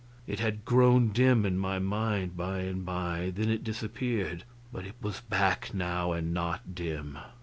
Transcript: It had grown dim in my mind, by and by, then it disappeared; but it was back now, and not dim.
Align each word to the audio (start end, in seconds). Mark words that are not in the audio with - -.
It 0.25 0.39
had 0.39 0.65
grown 0.65 1.09
dim 1.09 1.45
in 1.45 1.59
my 1.59 1.77
mind, 1.77 2.35
by 2.35 2.61
and 2.61 2.83
by, 2.83 3.31
then 3.35 3.49
it 3.51 3.63
disappeared; 3.63 4.45
but 4.73 4.83
it 4.83 4.95
was 4.99 5.21
back 5.21 5.75
now, 5.75 6.11
and 6.13 6.33
not 6.33 6.73
dim. 6.73 7.19